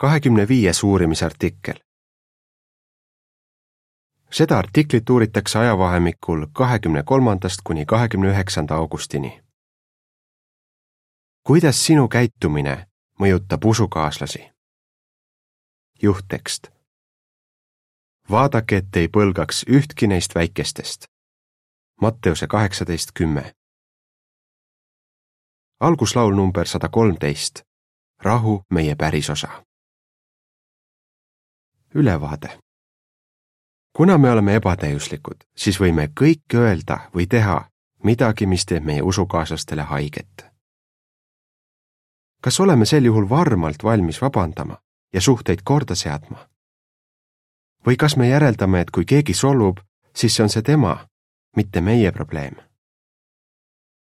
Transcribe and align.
kahekümne 0.00 0.48
viies 0.48 0.82
uurimisartikkel. 0.82 1.74
seda 4.30 4.58
artiklit 4.58 5.10
uuritakse 5.10 5.58
ajavahemikul 5.58 6.46
kahekümne 6.52 7.02
kolmandast 7.02 7.60
kuni 7.64 7.86
kahekümne 7.86 8.28
üheksanda 8.28 8.74
augustini. 8.74 9.42
kuidas 11.46 11.86
sinu 11.86 12.08
käitumine 12.08 12.86
mõjutab 13.20 13.64
usukaaslasi? 13.64 14.50
juhttekst. 16.02 16.68
vaadake, 18.30 18.76
et 18.76 18.96
ei 18.96 19.08
põlgaks 19.08 19.64
ühtki 19.68 20.06
neist 20.06 20.34
väikestest. 20.34 21.06
Matteuse 22.00 22.46
kaheksateist 22.46 23.10
kümme. 23.14 23.54
alguslaul 25.80 26.34
number 26.34 26.66
sada 26.66 26.88
kolmteist. 26.88 27.62
rahu 28.22 28.62
meie 28.70 28.94
pärisosa 28.94 29.69
ülevaade. 31.94 32.58
kuna 33.96 34.18
me 34.18 34.30
oleme 34.30 34.54
ebatäiuslikud, 34.54 35.36
siis 35.56 35.80
võime 35.80 36.08
kõike 36.20 36.56
öelda 36.56 37.10
või 37.14 37.26
teha 37.26 37.70
midagi, 38.04 38.46
mis 38.46 38.66
teeb 38.66 38.84
meie 38.84 39.02
usukaaslastele 39.02 39.82
haiget. 39.82 40.46
kas 42.40 42.60
oleme 42.60 42.86
sel 42.86 43.04
juhul 43.04 43.28
varmalt 43.28 43.84
valmis 43.84 44.22
vabandama 44.22 44.76
ja 45.12 45.20
suhteid 45.20 45.58
korda 45.64 45.94
seadma? 45.94 46.48
või 47.86 47.96
kas 47.96 48.16
me 48.16 48.28
järeldame, 48.28 48.80
et 48.80 48.90
kui 48.90 49.04
keegi 49.04 49.34
solvub, 49.34 49.78
siis 50.16 50.36
see 50.36 50.42
on 50.42 50.48
see 50.48 50.62
tema, 50.62 51.06
mitte 51.56 51.80
meie 51.80 52.12
probleem? 52.12 52.54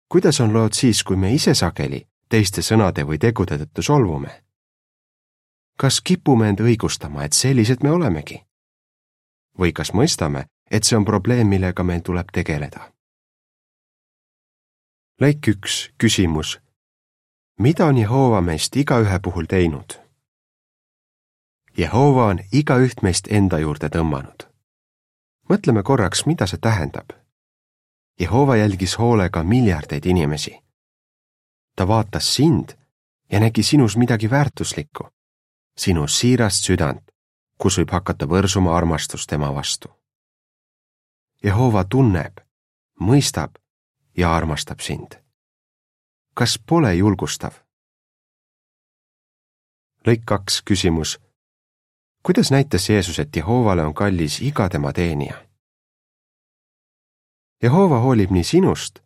kuidas 0.08 0.40
on 0.40 0.52
lood 0.52 0.72
siis, 0.72 1.04
kui 1.04 1.16
me 1.16 1.34
ise 1.34 1.54
sageli 1.54 2.06
teiste 2.28 2.62
sõnade 2.62 3.04
või 3.06 3.18
tegude 3.18 3.58
tõttu 3.58 3.82
solvume? 3.82 4.49
Kas 5.80 6.00
kipume 6.04 6.48
end 6.52 6.60
õigustama, 6.60 7.24
et 7.24 7.32
sellised 7.32 7.82
me 7.82 7.90
olemegi? 7.90 8.42
või 9.60 9.72
kas 9.76 9.90
mõistame, 9.92 10.46
et 10.70 10.84
see 10.84 10.96
on 10.96 11.04
probleem, 11.04 11.48
millega 11.48 11.84
meil 11.84 12.00
tuleb 12.04 12.28
tegeleda? 12.32 12.92
lõik 15.20 15.48
üks, 15.52 15.78
küsimus. 15.98 16.58
mida 17.58 17.86
on 17.86 17.96
Jehova 17.96 18.40
meist 18.40 18.76
igaühe 18.76 19.18
puhul 19.24 19.48
teinud? 19.48 19.96
Jehova 21.76 22.26
on 22.34 22.40
igaüht 22.52 23.02
meist 23.02 23.28
enda 23.30 23.58
juurde 23.58 23.88
tõmmanud. 23.88 24.48
mõtleme 25.48 25.82
korraks, 25.82 26.26
mida 26.26 26.46
see 26.46 26.58
tähendab. 26.58 27.16
Jehova 28.20 28.56
jälgis 28.56 28.98
hoolega 28.98 29.44
miljardeid 29.44 30.06
inimesi. 30.06 30.60
ta 31.76 31.88
vaatas 31.88 32.34
sind 32.34 32.76
ja 33.32 33.40
nägi 33.40 33.62
sinus 33.62 33.96
midagi 33.96 34.30
väärtuslikku 34.30 35.08
sinu 35.80 36.04
siirast 36.08 36.66
südant, 36.68 37.02
kus 37.60 37.78
võib 37.80 37.94
hakata 37.96 38.28
võrsuma 38.28 38.76
armastus 38.76 39.26
tema 39.26 39.48
vastu. 39.56 39.88
Jehova 41.44 41.84
tunneb, 41.84 42.40
mõistab 43.00 43.56
ja 44.16 44.34
armastab 44.36 44.80
sind. 44.80 45.16
kas 46.34 46.58
pole 46.58 46.94
julgustav? 46.94 47.52
lõik 50.06 50.24
kaks 50.24 50.62
küsimus. 50.62 51.18
kuidas 52.22 52.50
näitas 52.50 52.88
Jeesus, 52.88 53.18
et 53.18 53.36
Jehovale 53.36 53.84
on 53.84 53.94
kallis 53.94 54.40
iga 54.40 54.68
tema 54.68 54.92
teenija? 54.92 55.46
Jehova 57.62 57.98
hoolib 58.00 58.30
nii 58.30 58.44
sinust 58.44 59.00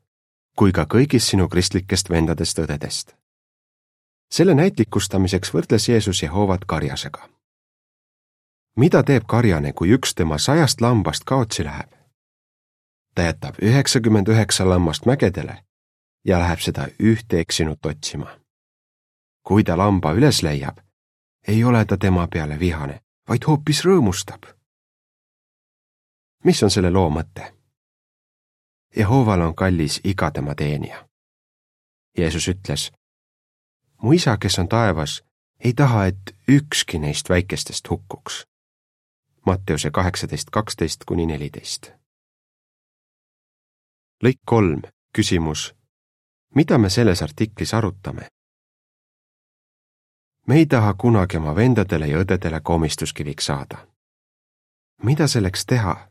kui 0.57 0.73
ka 0.73 0.87
kõigist 0.87 1.31
sinu 1.31 1.49
kristlikest 1.49 2.11
vendadest-õdedest 2.11 3.15
selle 4.31 4.55
näitlikustamiseks 4.55 5.55
võrdles 5.55 5.89
Jeesus 5.89 6.23
Jehovat 6.23 6.65
karjasega. 6.67 7.29
mida 8.77 9.03
teeb 9.03 9.23
karjane, 9.27 9.73
kui 9.73 9.93
üks 9.95 10.15
tema 10.15 10.39
sajast 10.39 10.81
lambast 10.81 11.25
kaotsi 11.25 11.65
läheb? 11.65 11.91
ta 13.15 13.23
jätab 13.23 13.55
üheksakümmend 13.63 14.29
üheksa 14.29 14.69
lammast 14.69 15.07
mägedele 15.07 15.65
ja 16.25 16.39
läheb 16.39 16.59
seda 16.59 16.89
ühte 17.01 17.41
eksinut 17.41 17.87
otsima. 17.87 18.41
kui 19.43 19.65
ta 19.65 19.79
lamba 19.79 20.13
üles 20.13 20.43
leiab, 20.43 20.79
ei 21.49 21.65
ole 21.65 21.85
ta 21.85 21.97
tema 21.97 22.29
peale 22.29 22.61
vihane, 22.61 23.01
vaid 23.29 23.45
hoopis 23.47 23.85
rõõmustab. 23.85 24.47
mis 26.45 26.63
on 26.63 26.71
selle 26.71 26.91
loo 26.91 27.11
mõte? 27.11 27.53
Jehoval 28.97 29.41
on 29.41 29.55
kallis 29.55 30.01
iga 30.05 30.31
tema 30.31 30.55
teenija. 30.55 31.09
Jeesus 32.19 32.49
ütles 32.49 32.93
mu 34.05 34.13
isa, 34.13 34.37
kes 34.37 34.59
on 34.59 34.69
taevas, 34.69 35.25
ei 35.61 35.73
taha, 35.73 36.07
et 36.07 36.37
ükski 36.49 36.99
neist 36.99 37.29
väikestest 37.29 37.91
hukkuks. 37.91 38.47
Matteuse 39.47 39.91
kaheksateist, 39.91 40.51
kaksteist 40.51 41.05
kuni 41.07 41.27
neliteist. 41.27 41.93
lõik 44.25 44.41
kolm, 44.45 44.83
küsimus. 45.17 45.75
mida 46.55 46.79
me 46.79 46.91
selles 46.91 47.23
artiklis 47.23 47.75
arutame? 47.75 48.29
me 50.47 50.55
ei 50.55 50.67
taha 50.67 50.95
kunagi 50.95 51.37
oma 51.37 51.57
vendadele 51.57 52.07
ja 52.07 52.19
õdedele 52.19 52.61
komistuskiviks 52.61 53.47
saada. 53.47 53.87
mida 55.03 55.27
selleks 55.27 55.67
teha? 55.67 56.11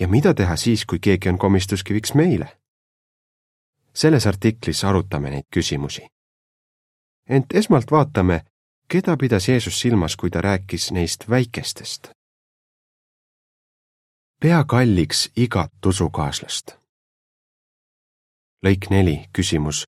ja 0.00 0.08
mida 0.08 0.34
teha 0.34 0.56
siis, 0.56 0.86
kui 0.86 0.98
keegi 0.98 1.28
on 1.28 1.38
komistuskiviks 1.38 2.14
meile? 2.14 2.60
selles 3.94 4.26
artiklis 4.26 4.84
arutame 4.84 5.30
neid 5.30 5.48
küsimusi 5.50 6.13
ent 7.28 7.46
esmalt 7.54 7.90
vaatame, 7.90 8.44
keda 8.88 9.16
pidas 9.16 9.48
Jeesus 9.48 9.80
silmas, 9.80 10.16
kui 10.16 10.30
ta 10.30 10.40
rääkis 10.40 10.92
neist 10.92 11.30
väikestest. 11.30 12.08
pea 14.40 14.64
kalliks 14.64 15.30
igat 15.36 15.86
usukaaslast. 15.86 16.76
lõik 18.66 18.90
neli, 18.90 19.24
küsimus. 19.32 19.84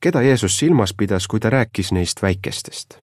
keda 0.00 0.22
Jeesus 0.22 0.58
silmas 0.58 0.94
pidas, 0.94 1.28
kui 1.28 1.40
ta 1.40 1.50
rääkis 1.50 1.92
neist 1.92 2.22
väikestest? 2.22 2.98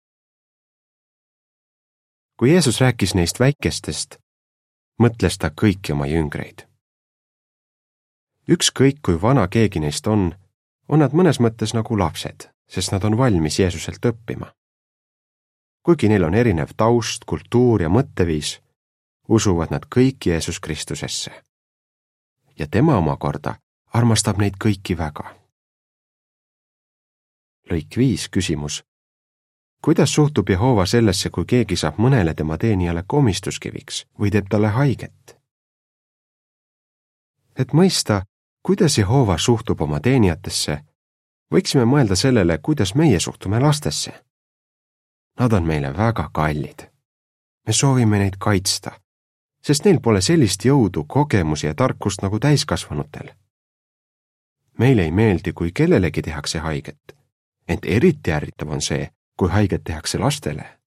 kui 2.37 2.51
Jeesus 2.51 2.81
rääkis 2.81 3.15
neist 3.15 3.39
väikestest, 3.39 4.15
mõtles 5.01 5.37
ta 5.37 5.49
kõiki 5.61 5.91
oma 5.91 6.05
jüngreid. 6.05 6.67
ükskõik, 8.49 9.01
kui 9.05 9.21
vana 9.21 9.47
keegi 9.47 9.79
neist 9.79 10.07
on, 10.07 10.35
on 10.87 10.99
nad 10.99 11.11
mõnes 11.11 11.39
mõttes 11.39 11.73
nagu 11.73 11.99
lapsed 11.99 12.51
sest 12.71 12.91
nad 12.91 13.03
on 13.03 13.17
valmis 13.17 13.59
Jeesuselt 13.59 14.05
õppima. 14.05 14.53
kuigi 15.83 16.09
neil 16.09 16.23
on 16.23 16.33
erinev 16.33 16.69
taust, 16.77 17.25
kultuur 17.25 17.81
ja 17.81 17.89
mõtteviis, 17.89 18.59
usuvad 19.27 19.71
nad 19.71 19.85
kõik 19.95 20.25
Jeesus 20.25 20.59
Kristusesse. 20.59 21.31
ja 22.59 22.67
tema 22.67 22.97
omakorda 22.97 23.55
armastab 23.93 24.37
neid 24.37 24.55
kõiki 24.63 24.97
väga. 24.97 25.35
lõik 27.71 27.97
viis 27.97 28.29
küsimus. 28.29 28.83
kuidas 29.81 30.13
suhtub 30.13 30.49
Jehova 30.49 30.85
sellesse, 30.85 31.29
kui 31.29 31.45
keegi 31.45 31.75
saab 31.75 31.97
mõnele 31.97 32.33
tema 32.33 32.57
teenijale 32.57 33.03
komistuskiviks 33.07 34.05
või 34.19 34.31
teeb 34.31 34.47
talle 34.49 34.67
haiget? 34.67 35.37
et 37.55 37.73
mõista, 37.73 38.23
kuidas 38.63 38.97
Jehova 38.97 39.37
suhtub 39.37 39.81
oma 39.81 39.99
teenijatesse 39.99 40.90
võiksime 41.51 41.85
mõelda 41.85 42.15
sellele, 42.15 42.57
kuidas 42.57 42.95
meie 42.95 43.19
suhtume 43.19 43.59
lastesse. 43.59 44.23
Nad 45.39 45.53
on 45.53 45.63
meile 45.63 45.97
väga 45.97 46.29
kallid. 46.33 46.91
me 47.67 47.73
soovime 47.73 48.19
neid 48.19 48.35
kaitsta, 48.39 48.91
sest 49.61 49.85
neil 49.85 49.99
pole 49.99 50.21
sellist 50.21 50.65
jõudu, 50.65 51.05
kogemusi 51.07 51.67
ja 51.67 51.75
tarkust 51.75 52.21
nagu 52.21 52.39
täiskasvanutel. 52.39 53.29
meile 54.79 55.03
ei 55.03 55.11
meeldi, 55.11 55.53
kui 55.53 55.71
kellelegi 55.71 56.21
tehakse 56.21 56.59
haiget, 56.59 57.15
ent 57.67 57.85
eriti 57.85 58.31
ärritav 58.31 58.69
on 58.69 58.81
see, 58.81 59.11
kui 59.37 59.49
haiget 59.49 59.83
tehakse 59.83 60.17
lastele. 60.17 60.79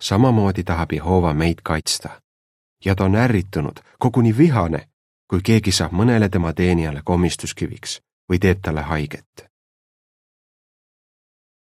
samamoodi 0.00 0.64
tahab 0.64 0.92
Jehova 0.92 1.34
meid 1.34 1.58
kaitsta 1.62 2.20
ja 2.84 2.94
ta 2.94 3.04
on 3.04 3.16
ärritunud, 3.16 3.80
koguni 3.98 4.36
vihane, 4.36 4.88
kui 5.28 5.40
keegi 5.42 5.72
saab 5.72 5.92
mõnele 5.92 6.28
tema 6.28 6.52
teenijale 6.52 7.02
komistuskiviks 7.04 8.00
või 8.28 8.38
teeb 8.38 8.60
talle 8.62 8.82
haiget. 8.82 9.46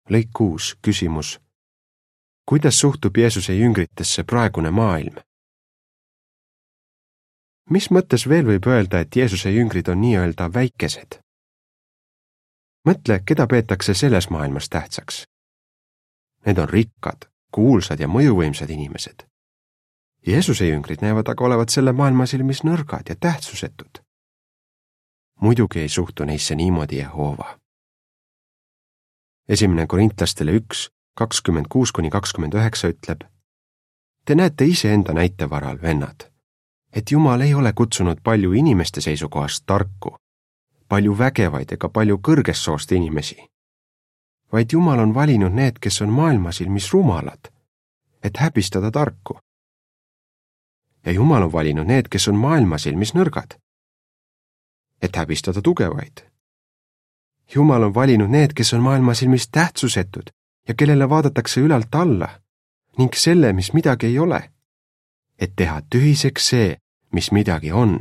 lõik 0.10 0.30
kuus, 0.34 0.78
küsimus. 0.82 1.40
kuidas 2.46 2.80
suhtub 2.80 3.18
Jeesuse 3.18 3.54
jüngritesse 3.54 4.24
praegune 4.24 4.72
maailm? 4.72 5.16
mis 7.70 7.92
mõttes 7.92 8.30
veel 8.30 8.46
võib 8.46 8.68
öelda, 8.68 9.00
et 9.00 9.16
Jeesuse 9.16 9.52
jüngrid 9.52 9.88
on 9.88 10.02
nii-öelda 10.02 10.54
väikesed? 10.54 11.20
mõtle, 12.86 13.20
keda 13.26 13.48
peetakse 13.48 13.94
selles 13.94 14.30
maailmas 14.30 14.70
tähtsaks. 14.70 15.28
Need 16.46 16.58
on 16.58 16.70
rikkad, 16.70 17.28
kuulsad 17.52 18.00
ja 18.00 18.08
mõjuvõimsad 18.08 18.70
inimesed. 18.70 19.28
Jeesuse 20.28 20.68
jüngrid 20.68 21.02
näevad 21.02 21.28
aga 21.28 21.46
olevat 21.46 21.70
selle 21.70 21.92
maailma 21.92 22.26
silmis 22.26 22.64
nõrgad 22.64 23.10
ja 23.10 23.16
tähtsusetud 23.16 24.07
muidugi 25.42 25.80
ei 25.80 25.90
suhtu 25.90 26.26
neisse 26.26 26.56
niimoodi 26.56 26.98
Jehova. 26.98 27.60
esimene 29.50 29.88
korintlastele 29.88 30.52
üks, 30.52 30.90
kakskümmend 31.18 31.66
kuus 31.70 31.92
kuni 31.92 32.10
kakskümmend 32.10 32.54
üheksa 32.54 32.88
ütleb. 32.88 33.22
Te 34.26 34.36
näete 34.36 34.66
iseenda 34.66 35.14
näite 35.14 35.50
varal, 35.50 35.82
vennad, 35.82 36.28
et 36.94 37.12
Jumal 37.12 37.42
ei 37.42 37.54
ole 37.54 37.74
kutsunud 37.74 38.18
palju 38.24 38.52
inimeste 38.52 39.02
seisukohast 39.02 39.64
tarku, 39.66 40.18
palju 40.90 41.18
vägevaid 41.18 41.72
ega 41.72 41.90
palju 41.90 42.20
kõrgest 42.28 42.68
soost 42.68 42.92
inimesi, 42.92 43.38
vaid 44.52 44.74
Jumal 44.74 45.00
on 45.00 45.14
valinud 45.14 45.54
need, 45.54 45.80
kes 45.80 46.02
on 46.02 46.10
maailma 46.10 46.52
silmis 46.52 46.92
rumalad, 46.94 47.52
et 48.24 48.38
häbistada 48.38 48.92
tarku. 48.92 49.40
ja 51.06 51.12
Jumal 51.12 51.44
on 51.44 51.52
valinud 51.52 51.88
need, 51.88 52.08
kes 52.12 52.28
on 52.28 52.36
maailma 52.36 52.78
silmis 52.78 53.14
nõrgad, 53.14 53.56
et 55.02 55.16
häbistada 55.16 55.62
tugevaid. 55.62 56.26
Jumal 57.56 57.84
on 57.84 57.94
valinud 57.94 58.30
need, 58.30 58.54
kes 58.54 58.74
on 58.74 58.82
maailma 58.82 59.14
silmis 59.14 59.50
tähtsusetud 59.52 60.30
ja 60.68 60.74
kellele 60.74 61.10
vaadatakse 61.10 61.62
ülalt 61.62 61.96
alla 61.96 62.30
ning 62.98 63.14
selle, 63.14 63.54
mis 63.54 63.74
midagi 63.74 64.06
ei 64.06 64.20
ole, 64.20 64.52
et 65.40 65.56
teha 65.56 65.82
tühiseks 65.96 66.50
see, 66.50 66.78
mis 67.14 67.32
midagi 67.32 67.72
on, 67.72 68.00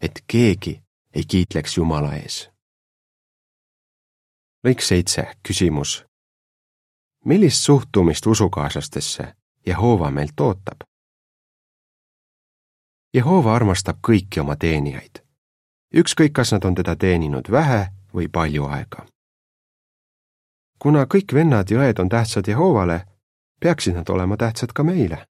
et 0.00 0.24
keegi 0.26 0.80
ei 1.14 1.24
kiitleks 1.24 1.76
Jumala 1.76 2.14
ees. 2.14 2.50
lõik 4.64 4.82
seitse, 4.82 5.26
küsimus. 5.42 6.04
millist 7.24 7.62
suhtumist 7.62 8.26
usukaaslastesse 8.26 9.34
Jehova 9.66 10.10
meilt 10.10 10.40
ootab? 10.40 10.88
Jehova 13.14 13.54
armastab 13.54 13.98
kõiki 14.08 14.40
oma 14.40 14.56
teenijaid, 14.56 15.22
ükskõik, 15.94 16.32
kas 16.32 16.52
nad 16.52 16.64
on 16.64 16.74
teda 16.74 16.96
teeninud 16.96 17.50
vähe 17.50 17.88
või 18.14 18.28
palju 18.28 18.64
aega. 18.64 19.06
kuna 20.78 21.04
kõik 21.04 21.34
vennad 21.34 21.70
ja 21.70 21.78
õed 21.78 21.98
on 21.98 22.08
tähtsad 22.08 22.48
Jehovale, 22.48 23.04
peaksid 23.60 23.94
nad 23.94 24.08
olema 24.08 24.36
tähtsad 24.36 24.72
ka 24.72 24.84
meile. 24.84 25.26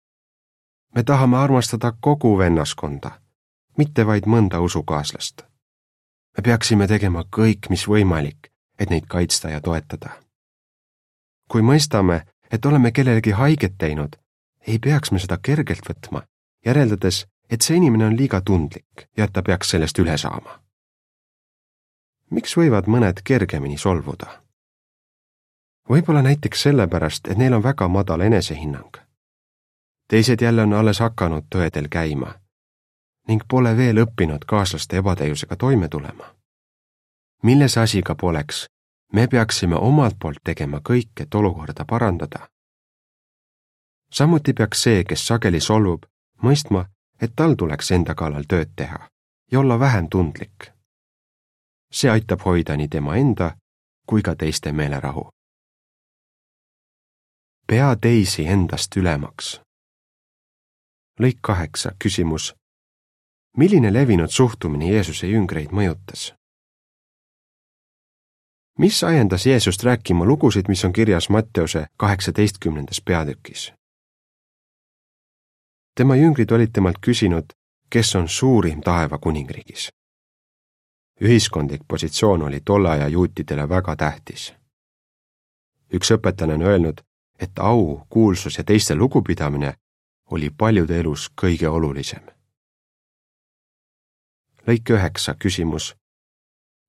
me 0.96 1.04
tahame 1.04 1.38
armastada 1.38 1.94
kogu 2.02 2.38
vennaskonda, 2.38 3.12
mitte 3.78 4.06
vaid 4.06 4.26
mõnda 4.26 4.60
usukaaslast. 4.60 5.42
me 6.38 6.44
peaksime 6.44 6.88
tegema 6.88 7.24
kõik, 7.24 7.70
mis 7.70 7.88
võimalik, 7.88 8.52
et 8.80 8.90
neid 8.90 9.06
kaitsta 9.08 9.50
ja 9.50 9.62
toetada. 9.62 10.10
kui 11.48 11.62
mõistame, 11.62 12.26
et 12.52 12.66
oleme 12.66 12.92
kellelegi 12.92 13.32
haiget 13.32 13.78
teinud, 13.78 14.16
ei 14.68 14.80
peaks 14.80 15.12
me 15.12 15.20
seda 15.20 15.38
kergelt 15.38 15.90
võtma, 15.90 16.22
järeldades, 16.66 17.26
et 17.50 17.62
see 17.62 17.78
inimene 17.78 18.06
on 18.06 18.18
liiga 18.18 18.42
tundlik 18.42 19.08
ja 19.18 19.26
et 19.26 19.34
ta 19.34 19.44
peaks 19.44 19.70
sellest 19.70 20.00
üle 20.00 20.18
saama. 20.18 20.60
miks 22.30 22.58
võivad 22.58 22.88
mõned 22.88 23.22
kergemini 23.24 23.78
solvuda? 23.78 24.42
võib-olla 25.90 26.22
näiteks 26.22 26.62
sellepärast, 26.62 27.28
et 27.28 27.38
neil 27.38 27.54
on 27.54 27.64
väga 27.64 27.88
madal 27.88 28.22
enesehinnang. 28.22 28.98
teised 30.08 30.42
jälle 30.42 30.62
on 30.62 30.74
alles 30.74 31.00
hakanud 31.00 31.46
tõedel 31.56 31.88
käima 31.90 32.34
ning 33.28 33.42
pole 33.48 33.78
veel 33.78 33.98
õppinud 34.04 34.46
kaaslaste 34.48 34.98
ebatäiusega 34.98 35.56
toime 35.56 35.88
tulema. 35.90 36.36
milles 37.44 37.78
asi 37.78 38.02
ka 38.02 38.16
poleks, 38.16 38.66
me 39.14 39.28
peaksime 39.28 39.76
omalt 39.76 40.16
poolt 40.20 40.40
tegema 40.44 40.78
kõik, 40.90 41.12
et 41.20 41.36
olukorda 41.36 41.86
parandada. 41.86 42.50
samuti 44.12 44.54
peaks 44.54 44.84
see, 44.84 45.04
kes 45.04 45.28
sageli 45.28 45.60
solvub, 45.60 46.06
mõistma, 46.44 46.86
et 47.22 47.32
tal 47.36 47.56
tuleks 47.56 47.92
enda 47.92 48.16
kallal 48.16 48.44
tööd 48.48 48.72
teha 48.76 49.10
ja 49.52 49.60
olla 49.60 49.80
vähem 49.80 50.10
tundlik. 50.10 50.72
see 51.92 52.12
aitab 52.12 52.42
hoida 52.46 52.76
nii 52.78 52.88
tema 52.88 53.16
enda 53.16 53.56
kui 54.08 54.22
ka 54.22 54.36
teiste 54.36 54.72
meelerahu 54.72 55.30
pea 57.68 57.96
teisi 57.96 58.46
endast 58.48 58.98
ülemaks. 58.98 59.62
lõik 61.20 61.38
kaheksa, 61.42 61.92
küsimus. 62.00 62.56
milline 63.58 63.94
levinud 63.94 64.30
suhtumine 64.30 64.86
Jeesuse 64.86 65.28
jüngreid 65.28 65.72
mõjutas? 65.72 66.34
mis 68.80 69.04
ajendas 69.04 69.46
Jeesust 69.46 69.84
rääkima 69.84 70.26
lugusid, 70.26 70.66
mis 70.68 70.86
on 70.86 70.94
kirjas 70.94 71.30
Matteuse 71.30 71.88
kaheksateistkümnendas 71.98 73.02
peatükis? 73.02 73.74
Tema 75.96 76.16
jüngrid 76.16 76.52
olid 76.52 76.72
temalt 76.74 76.98
küsinud, 77.02 77.46
kes 77.90 78.16
on 78.16 78.28
suurim 78.28 78.82
taeva 78.82 79.18
kuningriigis. 79.18 79.90
ühiskondlik 81.22 81.82
positsioon 81.88 82.42
oli 82.42 82.60
tolle 82.66 82.90
aja 82.90 83.08
juutidele 83.08 83.70
väga 83.70 83.96
tähtis. 83.96 84.54
üks 85.94 86.12
õpetlane 86.12 86.54
on 86.54 86.62
öelnud, 86.62 87.02
et 87.40 87.60
au, 87.60 88.02
kuulsus 88.10 88.58
ja 88.58 88.64
teiste 88.64 88.96
lugupidamine 88.96 89.74
oli 90.32 90.50
paljude 90.50 91.00
elus 91.00 91.32
kõige 91.42 91.68
olulisem. 91.68 92.24
lõik 94.68 94.90
üheksa, 94.90 95.36
küsimus. 95.40 95.96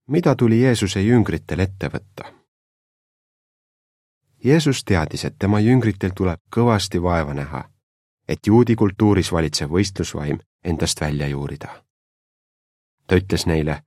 mida 0.06 0.34
tuli 0.34 0.60
Jeesuse 0.62 1.00
jüngritel 1.00 1.60
ette 1.60 1.86
võtta? 1.88 2.32
Jeesus 4.44 4.84
teadis, 4.84 5.24
et 5.24 5.38
tema 5.38 5.60
jüngritel 5.60 6.10
tuleb 6.14 6.40
kõvasti 6.56 7.02
vaeva 7.02 7.34
näha, 7.34 7.75
et 8.28 8.46
juudi 8.46 8.76
kultuuris 8.76 9.32
valitsev 9.32 9.70
võistlusvaim 9.70 10.38
endast 10.64 11.00
välja 11.00 11.28
juurida. 11.28 11.84
ta 13.06 13.16
ütles 13.16 13.46
neile, 13.46 13.82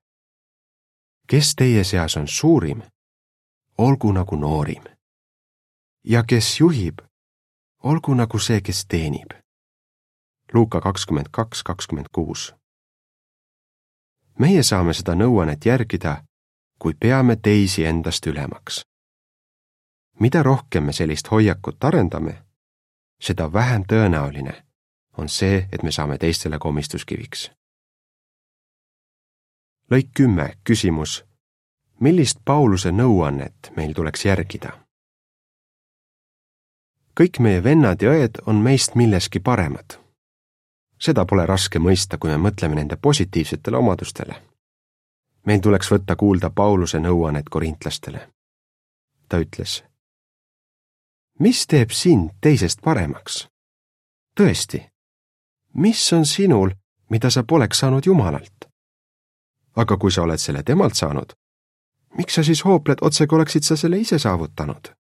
kes 1.28 1.56
teie 1.56 1.84
seas 1.84 2.18
on 2.18 2.28
suurim, 2.28 2.82
olgu 3.78 4.12
nagu 4.12 4.36
noorim 4.36 4.84
ja 6.04 6.24
kes 6.24 6.60
juhib, 6.60 7.00
olgu 7.84 8.14
nagu 8.14 8.40
see, 8.40 8.62
kes 8.62 8.86
teenib. 8.86 9.32
Luuka 10.54 10.82
kakskümmend 10.82 11.28
kaks, 11.32 11.64
kakskümmend 11.64 12.08
kuus. 12.12 12.54
meie 14.40 14.64
saame 14.64 14.94
seda 14.94 15.16
nõuannet 15.16 15.66
järgida, 15.66 16.24
kui 16.80 16.94
peame 16.94 17.36
teisi 17.36 17.86
endast 17.86 18.28
ülemaks. 18.28 18.86
mida 20.20 20.44
rohkem 20.44 20.84
me 20.84 20.94
sellist 20.94 21.32
hoiakut 21.32 21.84
arendame, 21.84 22.44
seda 23.20 23.54
vähem 23.54 23.84
tõenäoline 23.84 24.64
on 25.18 25.30
see, 25.30 25.68
et 25.72 25.84
me 25.84 25.92
saame 25.92 26.18
teistele 26.18 26.60
komistuskiviks. 26.60 27.52
lõik 29.92 30.10
kümme, 30.14 30.58
küsimus. 30.64 31.26
millist 32.00 32.40
Pauluse 32.46 32.92
nõuannet 32.92 33.72
meil 33.76 33.94
tuleks 33.94 34.26
järgida? 34.26 34.80
kõik 37.20 37.40
meie 37.40 37.64
vennad 37.64 38.02
ja 38.02 38.12
õed 38.16 38.40
on 38.46 38.56
meist 38.56 38.96
milleski 38.96 39.40
paremad. 39.40 40.00
seda 41.00 41.26
pole 41.26 41.46
raske 41.46 41.80
mõista, 41.80 42.18
kui 42.18 42.30
me 42.30 42.38
mõtleme 42.38 42.76
nende 42.76 42.96
positiivsetele 42.96 43.78
omadustele. 43.78 44.42
meil 45.46 45.60
tuleks 45.60 45.92
võtta 45.92 46.16
kuulda 46.16 46.50
Pauluse 46.50 47.00
nõuannet 47.00 47.50
korintlastele. 47.50 48.30
ta 49.30 49.38
ütles. 49.38 49.89
Mis 51.40 51.68
teeb 51.68 51.92
sind 51.92 52.32
teisest 52.42 52.82
paremaks? 52.84 53.48
tõesti, 54.40 54.80
mis 55.74 56.14
on 56.14 56.26
sinul, 56.26 56.72
mida 57.10 57.30
sa 57.30 57.44
poleks 57.44 57.80
saanud 57.80 58.06
Jumalalt? 58.06 58.68
aga 59.76 59.98
kui 59.98 60.12
sa 60.12 60.22
oled 60.22 60.40
selle 60.40 60.64
temalt 60.64 60.96
saanud, 60.96 61.34
miks 62.18 62.36
sa 62.36 62.44
siis 62.44 62.66
hoopled, 62.66 63.00
otsekui 63.02 63.36
oleksid 63.36 63.64
sa 63.64 63.76
selle 63.76 63.98
ise 63.98 64.20
saavutanud? 64.20 64.92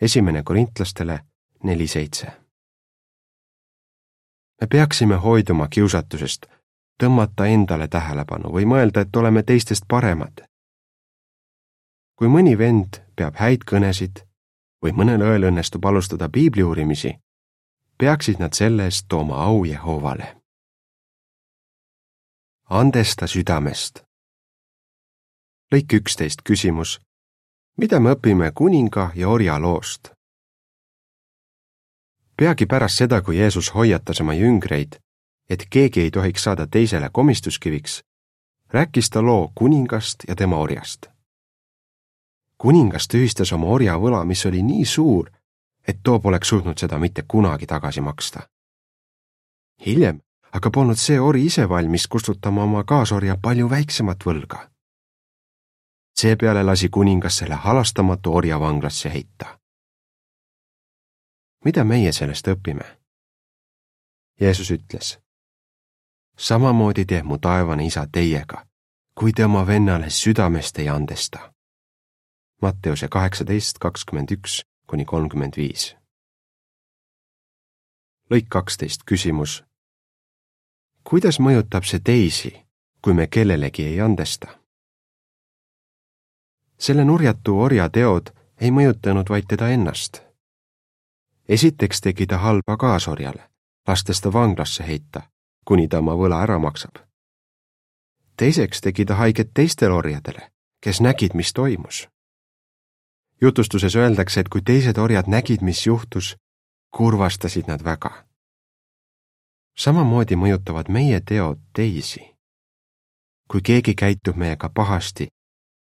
esimene 0.00 0.42
korintlastele 0.42 1.20
neli 1.62 1.86
seitse. 1.86 2.26
me 4.60 4.66
peaksime 4.66 5.16
hoiduma 5.16 5.68
kiusatusest 5.68 6.46
tõmmata 7.02 7.46
endale 7.46 7.88
tähelepanu 7.88 8.52
või 8.52 8.66
mõelda, 8.66 9.00
et 9.00 9.16
oleme 9.16 9.42
teistest 9.42 9.84
paremad. 9.88 10.44
kui 12.16 12.28
mõni 12.28 12.58
vend 12.58 13.00
peab 13.16 13.36
häid 13.36 13.64
kõnesid 13.64 14.27
või 14.82 14.92
mõnel 14.92 15.22
õel 15.22 15.48
õnnestub 15.50 15.84
alustada 15.84 16.28
piibli 16.28 16.62
uurimisi, 16.62 17.14
peaksid 17.98 18.38
nad 18.38 18.52
selle 18.52 18.84
eest 18.84 19.06
tooma 19.08 19.44
au 19.44 19.64
Jehovale. 19.64 20.36
andesta 22.70 23.26
südamest. 23.26 24.02
lõik 25.72 25.92
üksteist 25.92 26.42
küsimus 26.42 27.00
mida 27.78 28.00
me 28.02 28.16
õpime 28.16 28.50
kuninga 28.54 29.10
ja 29.14 29.28
orja 29.30 29.58
loost? 29.62 30.10
peagi 32.38 32.66
pärast 32.66 33.02
seda, 33.02 33.20
kui 33.22 33.38
Jeesus 33.38 33.72
hoiatas 33.74 34.20
oma 34.22 34.34
jüngreid, 34.34 34.98
et 35.50 35.64
keegi 35.70 36.04
ei 36.04 36.10
tohiks 36.10 36.44
saada 36.46 36.66
teisele 36.66 37.10
komistuskiviks, 37.12 38.02
rääkis 38.70 39.10
ta 39.10 39.22
loo 39.22 39.50
kuningast 39.54 40.26
ja 40.28 40.36
tema 40.36 40.58
orjast. 40.58 41.10
Kuningas 42.58 43.08
tühistas 43.08 43.52
oma 43.52 43.66
orja 43.66 43.98
võla, 43.98 44.24
mis 44.24 44.46
oli 44.46 44.62
nii 44.62 44.84
suur, 44.84 45.30
et 45.88 46.00
too 46.02 46.20
poleks 46.20 46.48
suutnud 46.48 46.78
seda 46.78 46.98
mitte 46.98 47.22
kunagi 47.22 47.66
tagasi 47.66 48.00
maksta. 48.00 48.48
hiljem 49.86 50.20
aga 50.52 50.70
polnud 50.70 50.96
see 50.96 51.20
ori 51.20 51.44
ise 51.46 51.68
valmis 51.68 52.08
kustutama 52.08 52.62
oma 52.62 52.84
kaasorja 52.84 53.36
palju 53.42 53.70
väiksemat 53.70 54.24
võlga 54.26 54.68
seepeale 56.20 56.62
lasi 56.62 56.88
kuningas 56.88 57.36
selle 57.36 57.54
halastamatu 57.54 58.34
orja 58.34 58.60
vanglasse 58.60 59.12
heita. 59.12 59.58
mida 61.64 61.84
meie 61.84 62.12
sellest 62.12 62.48
õpime? 62.48 62.86
Jeesus 64.40 64.70
ütles. 64.70 65.18
samamoodi 66.38 67.04
teeb 67.04 67.24
mu 67.24 67.38
taevane 67.38 67.86
isa 67.86 68.06
teiega, 68.12 68.66
kui 69.14 69.32
te 69.32 69.44
oma 69.44 69.66
vennale 69.66 70.10
südamest 70.10 70.78
ei 70.78 70.88
andesta. 70.88 71.54
Matteuse 72.62 73.08
kaheksateist, 73.08 73.78
kakskümmend 73.78 74.30
üks 74.30 74.62
kuni 74.86 75.04
kolmkümmend 75.04 75.56
viis. 75.56 75.96
lõik 78.30 78.48
kaksteist, 78.48 79.04
küsimus. 79.06 79.64
kuidas 81.04 81.38
mõjutab 81.40 81.86
see 81.86 82.00
teisi, 82.00 82.50
kui 83.02 83.14
me 83.14 83.26
kellelegi 83.26 83.84
ei 83.84 84.00
andesta? 84.00 84.58
selle 86.78 87.04
nurjatu 87.04 87.60
orja 87.60 87.88
teod 87.88 88.34
ei 88.60 88.70
mõjutanud 88.70 89.30
vaid 89.30 89.46
teda 89.48 89.68
ennast. 89.68 90.22
esiteks 91.48 92.00
tegi 92.00 92.26
ta 92.26 92.38
halba 92.38 92.76
kaasorjale, 92.76 93.50
lastes 93.88 94.20
ta 94.20 94.32
vanglasse 94.32 94.86
heita, 94.86 95.22
kuni 95.64 95.88
ta 95.88 95.98
oma 95.98 96.14
võla 96.14 96.42
ära 96.42 96.58
maksab. 96.58 96.98
teiseks 98.36 98.80
tegi 98.80 99.04
ta 99.04 99.14
haiget 99.14 99.50
teistele 99.54 99.94
orjadele, 99.94 100.50
kes 100.80 101.00
nägid, 101.00 101.34
mis 101.34 101.52
toimus. 101.52 102.08
Jutustuses 103.40 103.96
öeldakse, 103.96 104.40
et 104.40 104.48
kui 104.48 104.62
teised 104.62 104.98
orjad 104.98 105.26
nägid, 105.26 105.62
mis 105.62 105.86
juhtus, 105.86 106.36
kurvastasid 106.90 107.66
nad 107.66 107.84
väga. 107.84 108.24
samamoodi 109.78 110.36
mõjutavad 110.36 110.88
meie 110.88 111.20
teod 111.20 111.58
teisi. 111.72 112.34
kui 113.48 113.60
keegi 113.62 113.94
käitub 113.94 114.36
meiega 114.36 114.68
pahasti 114.68 115.28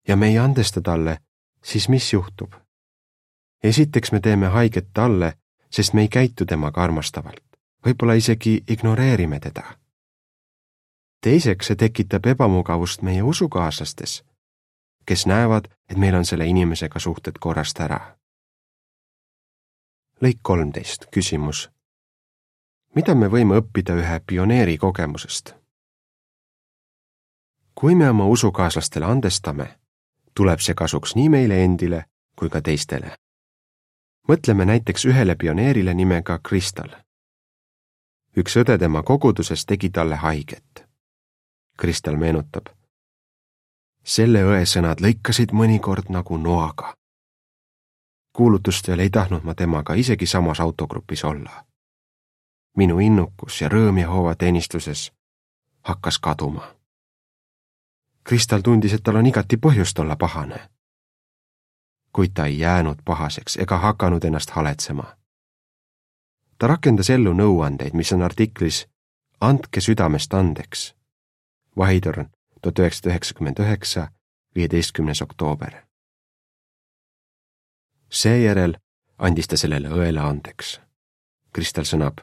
ja 0.08 0.16
me 0.16 0.28
ei 0.28 0.38
andesta 0.38 0.80
talle, 0.80 1.18
siis 1.64 1.88
mis 1.88 2.12
juhtub? 2.12 2.52
esiteks 3.62 4.12
me 4.12 4.20
teeme 4.20 4.46
haiget 4.46 4.88
talle, 4.92 5.34
sest 5.70 5.92
me 5.92 6.00
ei 6.00 6.08
käitu 6.08 6.46
temaga 6.46 6.82
armastavalt, 6.82 7.44
võib-olla 7.86 8.14
isegi 8.14 8.62
ignoreerime 8.68 9.40
teda. 9.40 9.62
teiseks, 11.20 11.66
see 11.66 11.76
tekitab 11.76 12.26
ebamugavust 12.26 13.02
meie 13.02 13.22
usukaaslastes, 13.22 14.22
kes 15.08 15.26
näevad, 15.26 15.68
et 15.88 15.96
meil 15.96 16.14
on 16.14 16.24
selle 16.24 16.46
inimesega 16.46 17.00
suhted 17.00 17.40
korrast 17.40 17.80
ära. 17.80 18.00
lõik 20.22 20.40
kolmteist, 20.42 21.06
küsimus. 21.14 21.70
mida 22.94 23.14
me 23.14 23.28
võime 23.28 23.56
õppida 23.60 23.96
ühe 23.96 24.20
pioneeri 24.26 24.76
kogemusest? 24.76 25.54
kui 27.74 27.94
me 27.94 28.10
oma 28.10 28.26
usukaaslastele 28.26 29.06
andestame, 29.06 29.78
tuleb 30.34 30.60
see 30.60 30.74
kasuks 30.74 31.14
nii 31.14 31.28
meile 31.28 31.64
endile 31.64 32.04
kui 32.36 32.50
ka 32.50 32.60
teistele. 32.60 33.16
mõtleme 34.28 34.64
näiteks 34.64 35.04
ühele 35.04 35.36
pioneerile 35.36 35.94
nimega 35.94 36.38
Kristal. 36.38 36.90
üks 38.36 38.56
õde 38.56 38.78
tema 38.78 39.02
koguduses 39.02 39.66
tegi 39.66 39.90
talle 39.90 40.16
haiget. 40.16 40.84
Kristal 41.76 42.16
meenutab. 42.16 42.77
Selle 44.04 44.44
õe 44.44 44.64
sõnad 44.66 45.00
lõikasid 45.00 45.52
mõnikord 45.52 46.08
nagu 46.08 46.36
noaga. 46.36 46.94
kuulutustel 48.32 48.98
ei 48.98 49.10
tahtnud 49.10 49.42
ma 49.42 49.54
temaga 49.54 49.94
isegi 49.94 50.26
samas 50.26 50.60
autogrupis 50.60 51.24
olla. 51.24 51.64
minu 52.76 52.98
innukus 52.98 53.60
ja 53.60 53.68
rõõm 53.68 53.98
Jehova 53.98 54.34
teenistuses 54.34 55.12
hakkas 55.82 56.18
kaduma 56.18 56.78
Kristal 58.28 58.60
tundis, 58.60 58.92
et 58.92 59.02
tal 59.02 59.16
on 59.16 59.26
igati 59.26 59.56
põhjust 59.56 59.98
olla 59.98 60.16
pahane. 60.16 60.68
kuid 62.12 62.32
ta 62.34 62.44
ei 62.46 62.58
jäänud 62.58 62.98
pahaseks 63.04 63.56
ega 63.56 63.78
hakanud 63.78 64.24
ennast 64.24 64.50
haletsema. 64.50 65.16
ta 66.58 66.66
rakendas 66.66 67.10
ellu 67.10 67.32
nõuandeid, 67.32 67.94
mis 67.94 68.12
on 68.12 68.22
artiklis 68.22 68.86
Andke 69.40 69.80
südamest 69.80 70.34
andeks. 70.34 70.94
Vahitorn, 71.76 72.30
tuhat 72.62 72.78
üheksasada 72.78 73.10
üheksakümmend 73.10 73.58
üheksa, 73.58 74.08
viieteistkümnes 74.54 75.22
oktoober. 75.22 75.84
seejärel 78.10 78.74
andis 79.18 79.48
ta 79.48 79.56
sellele 79.56 79.88
õele 79.88 80.20
andeks. 80.20 80.80
Kristal 81.52 81.84
sõnab. 81.84 82.20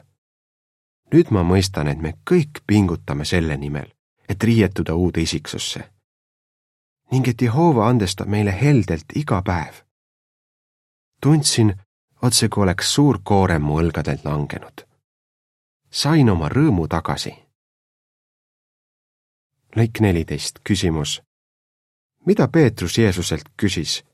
nüüd 1.14 1.30
ma 1.30 1.42
mõistan, 1.42 1.88
et 1.88 1.98
me 1.98 2.14
kõik 2.30 2.62
pingutame 2.66 3.24
selle 3.24 3.56
nimel, 3.56 3.92
et 4.28 4.42
riietuda 4.42 4.94
uude 4.94 5.20
isiksusse 5.20 5.96
ning 7.10 7.28
et 7.28 7.42
Jehova 7.42 7.88
andestab 7.88 8.28
meile 8.28 8.54
heldelt 8.60 9.14
iga 9.14 9.42
päev. 9.42 9.82
tundsin, 11.22 11.74
otse 12.22 12.48
kui 12.48 12.62
oleks 12.62 12.94
suur 12.94 13.20
koorem 13.22 13.62
mu 13.62 13.80
õlgadelt 13.80 14.24
langenud. 14.24 14.86
sain 15.90 16.30
oma 16.30 16.48
rõõmu 16.48 16.88
tagasi. 16.88 17.45
Lõik 19.76 20.00
neliteist, 20.00 20.58
küsimus. 20.64 21.22
mida 22.26 22.48
Peetrus 22.48 22.98
Jeesuselt 22.98 23.48
küsis 23.62 24.04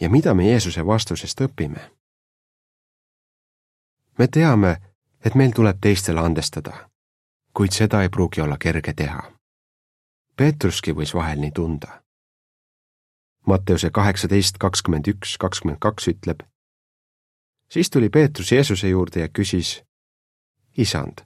ja 0.00 0.10
mida 0.10 0.34
me 0.34 0.48
Jeesuse 0.48 0.86
vastusest 0.86 1.40
õpime? 1.40 1.90
me 4.18 4.28
teame, 4.28 4.76
et 5.24 5.34
meil 5.34 5.52
tuleb 5.52 5.78
teistele 5.80 6.20
andestada, 6.20 6.88
kuid 7.54 7.72
seda 7.72 8.02
ei 8.02 8.08
pruugi 8.08 8.40
olla 8.40 8.58
kerge 8.58 8.92
teha 8.92 9.32
Peetruski 10.36 10.94
võis 10.96 11.12
vahel 11.14 11.42
nii 11.42 11.52
tunda. 11.52 11.98
Matteuse 13.46 13.90
kaheksateist 13.92 14.56
kakskümmend 14.62 15.10
üks, 15.12 15.36
kakskümmend 15.38 15.78
kaks 15.82 16.08
ütleb. 16.08 16.40
siis 17.68 17.90
tuli 17.90 18.08
Peetrus 18.08 18.52
Jeesuse 18.52 18.88
juurde 18.88 19.20
ja 19.20 19.28
küsis. 19.28 19.82
isand, 20.76 21.20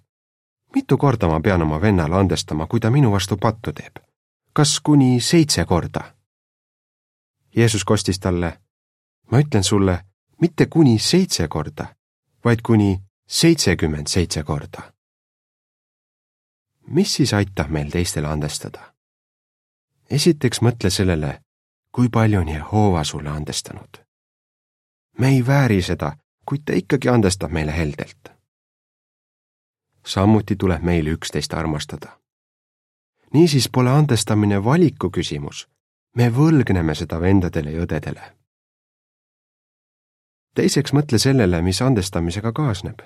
mitu 0.77 0.97
korda 0.97 1.29
ma 1.29 1.41
pean 1.41 1.63
oma 1.63 1.81
vennale 1.81 2.17
andestama, 2.17 2.67
kui 2.67 2.81
ta 2.81 2.91
minu 2.91 3.13
vastu 3.13 3.37
pattu 3.37 3.73
teeb? 3.73 3.97
kas 4.53 4.81
kuni 4.81 5.21
seitse 5.21 5.65
korda? 5.65 6.03
Jeesus 7.57 7.85
kostis 7.85 8.19
talle. 8.21 8.61
ma 9.31 9.39
ütlen 9.41 9.65
sulle, 9.65 10.05
mitte 10.41 10.67
kuni 10.67 10.99
seitse 10.99 11.49
korda, 11.49 11.87
vaid 12.45 12.61
kuni 12.63 13.01
seitsekümmend 13.27 14.07
seitse 14.07 14.43
korda. 14.43 14.93
mis 16.87 17.15
siis 17.15 17.35
aitab 17.35 17.71
meil 17.71 17.91
teistele 17.91 18.29
andestada? 18.29 18.93
esiteks 20.11 20.61
mõtle 20.61 20.91
sellele, 20.91 21.41
kui 21.93 22.09
palju 22.09 22.41
on 22.41 22.49
Jehova 22.49 23.05
sulle 23.05 23.31
andestanud. 23.31 24.05
me 25.19 25.29
ei 25.29 25.47
vääri 25.47 25.83
seda, 25.83 26.17
kuid 26.45 26.63
ta 26.65 26.73
ikkagi 26.73 27.09
andestab 27.09 27.51
meile 27.51 27.77
heldelt. 27.77 28.36
Samuti 30.07 30.57
tuleb 30.57 30.83
meil 30.83 31.07
üksteist 31.07 31.55
armastada. 31.55 32.19
niisiis 33.33 33.69
pole 33.69 33.91
andestamine 33.91 34.65
valiku 34.65 35.11
küsimus, 35.11 35.69
me 36.17 36.31
võlgneme 36.31 36.95
seda 36.95 37.21
vendadele 37.21 37.71
ja 37.71 37.83
õdedele. 37.83 38.23
teiseks 40.55 40.93
mõtle 40.93 41.19
sellele, 41.19 41.63
mis 41.63 41.83
andestamisega 41.83 42.53
kaasneb. 42.53 43.03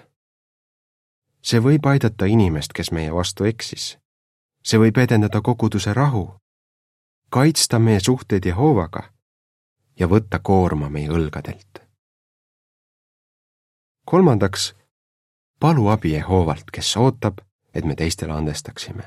see 1.42 1.61
võib 1.61 1.87
aidata 1.87 2.26
inimest, 2.26 2.73
kes 2.73 2.92
meie 2.92 3.14
vastu 3.14 3.45
eksis. 3.45 3.99
see 4.62 4.78
võib 4.78 4.99
edendada 4.99 5.40
koguduse 5.40 5.95
rahu 5.95 6.40
kaitsta 7.30 7.78
meie 7.78 8.00
suhteid 8.00 8.45
Jehovaga 8.45 9.02
ja 9.99 10.07
võtta 10.09 10.40
koorma 10.42 10.88
meie 10.90 11.09
õlgadelt. 11.09 11.78
kolmandaks, 14.04 14.75
palu 15.61 15.88
abi 15.88 16.12
Jehovalt, 16.12 16.71
kes 16.73 16.97
ootab, 16.97 17.38
et 17.75 17.85
me 17.85 17.95
teistele 17.95 18.33
andestaksime. 18.33 19.02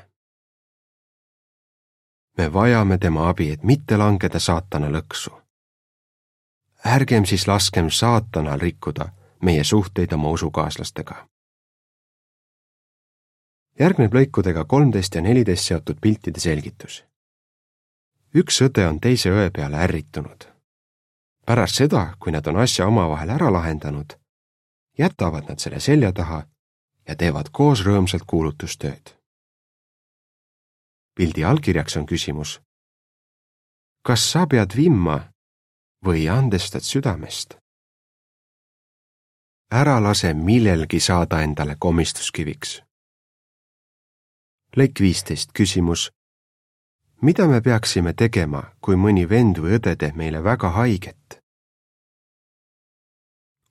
me 2.38 2.52
vajame 2.52 2.98
tema 2.98 3.28
abi, 3.28 3.50
et 3.50 3.62
mitte 3.62 3.96
langeda 3.96 4.38
saatana 4.38 4.88
lõksu. 4.88 5.30
ärgem 6.86 7.24
siis 7.24 7.48
laskem 7.48 7.90
saatanal 7.90 8.60
rikkuda 8.60 9.08
meie 9.42 9.64
suhteid 9.64 10.12
oma 10.12 10.28
usukaaslastega. 10.28 11.28
järgneb 13.80 14.14
lõikudega 14.14 14.64
kolmteist 14.64 15.14
ja 15.14 15.20
neliteist 15.20 15.64
seotud 15.64 16.00
piltide 16.00 16.40
selgitus 16.40 17.04
üks 18.34 18.58
õde 18.66 18.86
on 18.88 18.98
teise 19.00 19.30
õe 19.30 19.50
peale 19.54 19.78
ärritunud. 19.86 20.48
pärast 21.46 21.78
seda, 21.78 22.14
kui 22.18 22.32
nad 22.32 22.46
on 22.46 22.56
asja 22.56 22.86
omavahel 22.86 23.30
ära 23.30 23.50
lahendanud, 23.52 24.16
jätavad 24.98 25.48
nad 25.48 25.58
selle 25.58 25.80
selja 25.80 26.12
taha 26.12 26.44
ja 27.08 27.16
teevad 27.16 27.50
koos 27.52 27.84
rõõmsalt 27.86 28.24
kuulutustööd. 28.26 29.14
pildi 31.14 31.44
allkirjaks 31.44 31.96
on 31.96 32.06
küsimus. 32.06 32.60
kas 34.02 34.30
sa 34.32 34.46
pead 34.46 34.76
vimma 34.76 35.32
või 36.04 36.28
andestad 36.28 36.82
südamest? 36.82 37.56
ära 39.70 40.02
lase 40.02 40.34
millelgi 40.34 41.00
saada 41.00 41.42
endale 41.42 41.76
komistuskiviks. 41.78 42.82
lõik 44.76 45.00
viisteist, 45.00 45.52
küsimus 45.52 46.10
mida 47.24 47.46
me 47.48 47.60
peaksime 47.60 48.12
tegema, 48.12 48.62
kui 48.84 48.96
mõni 49.00 49.24
vend 49.28 49.58
või 49.62 49.78
õde 49.78 49.96
teeb 49.96 50.16
meile 50.20 50.42
väga 50.44 50.70
haiget? 50.76 51.43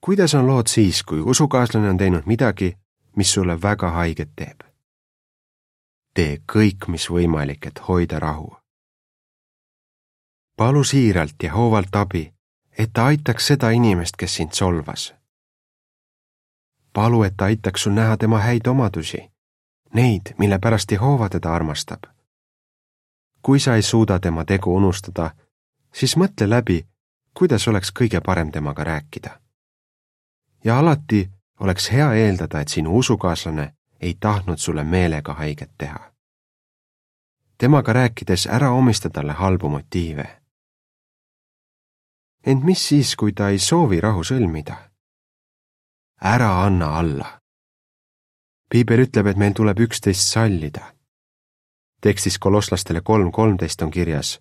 Kuidas 0.05 0.33
on 0.33 0.47
lood 0.47 0.67
siis, 0.67 1.03
kui 1.03 1.19
usukaaslane 1.19 1.89
on 1.89 1.97
teinud 1.97 2.23
midagi, 2.25 2.77
mis 3.15 3.33
sulle 3.33 3.61
väga 3.61 3.89
haiget 3.89 4.29
teeb? 4.35 4.59
tee 6.13 6.37
kõik, 6.53 6.87
mis 6.87 7.09
võimalik, 7.09 7.67
et 7.67 7.79
hoida 7.87 8.19
rahu. 8.19 8.57
palu 10.57 10.83
siiralt 10.83 11.43
ja 11.43 11.53
hoovalt 11.53 11.95
abi, 11.95 12.33
et 12.77 12.89
ta 12.93 13.05
aitaks 13.05 13.47
seda 13.47 13.69
inimest, 13.69 14.17
kes 14.17 14.35
sind 14.35 14.51
solvas. 14.51 15.13
palu, 16.93 17.23
et 17.23 17.37
ta 17.37 17.45
aitaks 17.45 17.83
sul 17.83 17.93
näha 17.93 18.17
tema 18.17 18.39
häid 18.39 18.67
omadusi, 18.67 19.31
neid, 19.93 20.35
mille 20.37 20.59
pärast 20.59 20.91
Jehova 20.91 21.29
teda 21.29 21.53
armastab. 21.53 22.03
kui 23.41 23.59
sa 23.59 23.75
ei 23.75 23.81
suuda 23.81 24.19
tema 24.19 24.45
tegu 24.45 24.75
unustada, 24.75 25.31
siis 25.93 26.17
mõtle 26.17 26.49
läbi, 26.49 26.85
kuidas 27.33 27.67
oleks 27.67 27.91
kõige 27.99 28.21
parem 28.21 28.51
temaga 28.51 28.83
rääkida. 28.83 29.42
Ja 30.63 30.79
alati 30.79 31.29
oleks 31.59 31.91
hea 31.91 32.13
eeldada, 32.13 32.61
et 32.61 32.67
sinu 32.67 32.97
usukaaslane 32.97 33.73
ei 33.99 34.17
tahtnud 34.19 34.57
sulle 34.57 34.83
meelega 34.83 35.33
haiget 35.33 35.71
teha. 35.77 36.13
temaga 37.57 37.93
rääkides 37.93 38.47
ära 38.47 38.71
omista 38.71 39.09
talle 39.09 39.33
halbu 39.33 39.69
motiive. 39.69 40.41
ent 42.45 42.63
mis 42.63 42.87
siis, 42.87 43.15
kui 43.15 43.31
ta 43.31 43.49
ei 43.49 43.59
soovi 43.59 44.01
rahu 44.01 44.23
sõlmida? 44.23 44.75
ära 46.21 46.63
anna 46.65 46.97
alla. 46.99 47.41
piibel 48.69 48.99
ütleb, 48.99 49.27
et 49.27 49.37
meil 49.37 49.53
tuleb 49.53 49.79
üksteist 49.79 50.31
sallida. 50.33 50.93
tekstis 52.01 52.39
kolosslastele 52.39 53.01
kolm 53.01 53.31
kolmteist 53.31 53.81
on 53.81 53.91
kirjas 53.91 54.39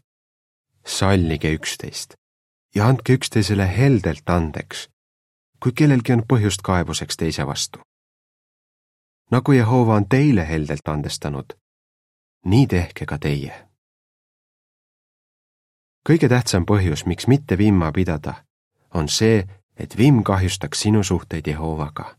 sallige 0.87 1.53
üksteist 1.55 2.15
ja 2.75 2.87
andke 2.89 3.13
üksteisele 3.13 3.67
heldelt 3.77 4.31
andeks, 4.31 4.89
kui 5.63 5.73
kellelgi 5.73 6.13
on 6.13 6.23
põhjust 6.29 6.63
kaebuseks 6.63 7.17
teise 7.17 7.47
vastu. 7.47 7.81
nagu 9.31 9.53
Jehova 9.53 9.95
on 9.95 10.09
teile 10.09 10.49
heldelt 10.49 10.89
andestanud, 10.89 11.53
nii 12.45 12.67
tehke 12.67 13.07
ka 13.07 13.19
teie. 13.19 13.69
kõige 16.09 16.29
tähtsam 16.29 16.65
põhjus, 16.67 17.07
miks 17.07 17.27
mitte 17.27 17.59
vimma 17.59 17.93
pidada, 17.93 18.35
on 18.95 19.09
see, 19.09 19.49
et 19.77 19.97
vimm 19.99 20.23
kahjustaks 20.23 20.81
sinu 20.81 21.03
suhteid 21.03 21.47
Jehovaga. 21.47 22.17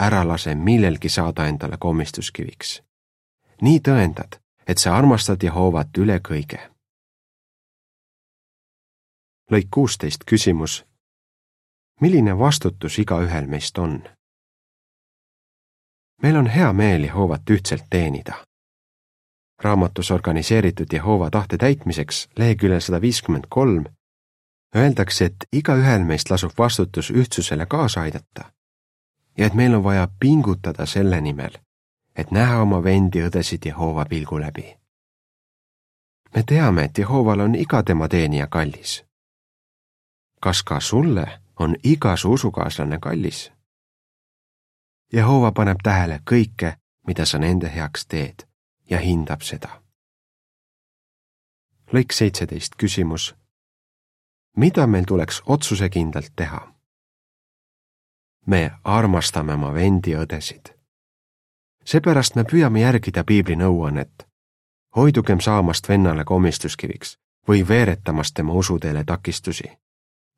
ära 0.00 0.28
lase 0.28 0.54
millelgi 0.54 1.08
saada 1.08 1.46
endale 1.46 1.76
komistuskiviks. 1.76 2.82
nii 3.62 3.80
tõendad, 3.80 4.40
et 4.66 4.78
sa 4.78 4.96
armastad 4.96 5.42
Jehovat 5.42 5.98
üle 5.98 6.20
kõige 6.28 6.74
lõik 9.50 9.68
kuusteist 9.70 10.24
küsimus. 10.24 10.84
Milline 12.00 12.38
vastutus 12.38 12.98
igaühel 12.98 13.46
meist 13.46 13.78
on? 13.78 14.02
meil 16.22 16.36
on 16.36 16.46
hea 16.46 16.72
meel 16.72 17.04
Jehovat 17.04 17.50
ühtselt 17.50 17.84
teenida. 17.90 18.34
raamatus 19.62 20.10
organiseeritud 20.10 20.86
Jehova 20.92 21.30
tahte 21.30 21.58
täitmiseks 21.58 22.28
leheküljel 22.38 22.80
sada 22.80 23.00
viiskümmend 23.00 23.44
kolm 23.48 23.84
öeldakse, 24.76 25.24
et 25.24 25.36
igaühel 25.52 26.04
meist 26.04 26.30
lasub 26.30 26.52
vastutus 26.58 27.10
ühtsusele 27.10 27.66
kaasa 27.66 28.00
aidata 28.00 28.52
ja 29.38 29.46
et 29.46 29.54
meil 29.54 29.74
on 29.74 29.84
vaja 29.84 30.08
pingutada 30.20 30.86
selle 30.86 31.20
nimel, 31.20 31.58
et 32.16 32.30
näha 32.30 32.62
oma 32.62 32.82
vendi-õdesid 32.82 33.66
Jehova 33.66 34.04
pilgu 34.04 34.40
läbi. 34.40 34.76
me 36.34 36.42
teame, 36.42 36.84
et 36.84 36.98
Jehoval 36.98 37.40
on 37.40 37.54
iga 37.54 37.82
tema 37.82 38.08
teenija 38.08 38.46
kallis 38.46 39.04
kas 40.44 40.62
ka 40.62 40.80
sulle 40.80 41.43
on 41.58 41.76
iga 41.84 42.16
su 42.16 42.32
usukaaslane 42.32 42.98
kallis? 42.98 43.52
Jehova 45.12 45.52
paneb 45.52 45.78
tähele 45.82 46.20
kõike, 46.30 46.76
mida 47.06 47.26
sa 47.26 47.38
nende 47.38 47.70
heaks 47.74 48.06
teed 48.06 48.46
ja 48.90 48.98
hindab 48.98 49.42
seda. 49.42 49.80
lõik 51.92 52.12
seitseteist 52.12 52.74
küsimus. 52.76 53.34
mida 54.56 54.86
meil 54.86 55.04
tuleks 55.04 55.42
otsusekindlalt 55.46 56.32
teha? 56.36 56.74
me 58.46 58.70
armastame 58.84 59.54
oma 59.54 59.74
vendi 59.74 60.14
õdesid. 60.14 60.74
seepärast 61.84 62.34
me 62.34 62.44
püüame 62.44 62.80
järgida 62.80 63.24
piibli 63.24 63.56
nõuannet. 63.56 64.26
hoidugem 64.96 65.40
saamast 65.40 65.88
vennale 65.88 66.24
komistuskiviks 66.24 67.18
või 67.48 67.68
veeretamast 67.68 68.34
tema 68.34 68.52
usuteele 68.52 69.04
takistusi 69.04 69.83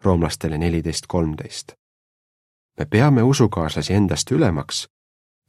roomlastele 0.04 0.58
neliteist 0.58 1.06
kolmteist. 1.08 1.72
me 2.78 2.84
peame 2.84 3.22
usukaaslasi 3.22 3.94
endast 3.94 4.30
ülemaks 4.30 4.88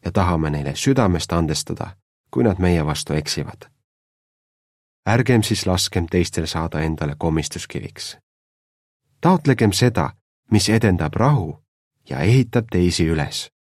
ja 0.05 0.12
tahame 0.12 0.49
neile 0.49 0.75
südamest 0.75 1.33
andestada, 1.33 1.95
kui 2.31 2.43
nad 2.43 2.60
meie 2.60 2.86
vastu 2.86 3.13
eksivad. 3.13 3.71
ärgem 5.10 5.43
siis 5.43 5.65
laskem 5.65 6.07
teistel 6.07 6.45
saada 6.45 6.79
endale 6.81 7.15
komistuskiviks. 7.17 8.17
taotlegem 9.21 9.71
seda, 9.71 10.13
mis 10.51 10.69
edendab 10.69 11.13
rahu 11.13 11.63
ja 12.10 12.19
ehitab 12.19 12.65
teisi 12.71 13.07
üles. 13.07 13.51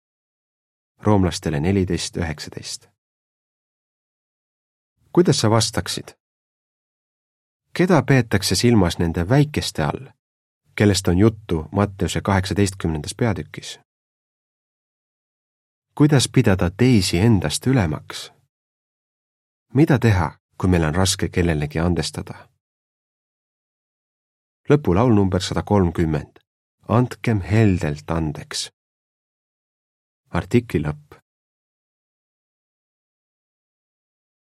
roomlastele 0.99 1.61
neliteist 1.61 2.17
üheksateist. 2.17 2.89
kuidas 5.13 5.41
sa 5.41 5.51
vastaksid? 5.51 6.09
keda 7.73 8.03
peetakse 8.03 8.55
silmas 8.55 8.99
nende 8.99 9.29
väikeste 9.29 9.83
all? 9.83 10.07
Kellest 10.77 11.09
on 11.09 11.19
juttu 11.19 11.69
Matteuse 11.73 12.21
kaheksateistkümnendas 12.21 13.15
peatükis. 13.15 13.81
kuidas 15.95 16.29
pidada 16.29 16.71
teisi 16.71 17.19
endast 17.19 17.67
ülemaks? 17.67 18.33
mida 19.75 19.99
teha, 19.99 20.39
kui 20.59 20.71
meil 20.71 20.85
on 20.85 20.95
raske 20.95 21.29
kellelegi 21.29 21.79
andestada? 21.79 22.49
lõpulaul 24.71 25.15
number 25.15 25.41
sada 25.41 25.63
kolmkümmend. 25.63 26.39
andkem 26.89 27.41
heldelt 27.41 28.11
andeks. 28.11 28.71
artikli 30.31 30.81
lõpp 30.83 31.06